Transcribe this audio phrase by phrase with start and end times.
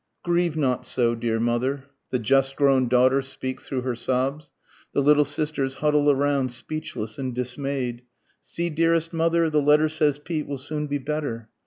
[0.23, 4.51] Grieve not so, dear mother, (the just grown daughter speaks through her sobs,
[4.95, 8.01] The little sisters huddle around speechless and dismay'd,)
[8.43, 11.49] _See, dearest mother, the letter says Pete will soon be better.